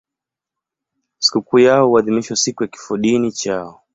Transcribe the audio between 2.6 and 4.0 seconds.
ya kifodini chao.